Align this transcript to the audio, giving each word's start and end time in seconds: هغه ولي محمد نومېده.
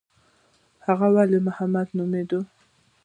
هغه 0.85 1.07
ولي 1.15 1.39
محمد 1.47 1.87
نومېده. 1.97 2.39